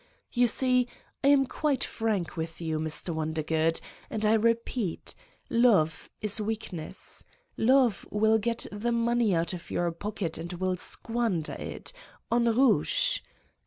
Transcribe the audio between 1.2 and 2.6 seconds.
I am quite frank with 70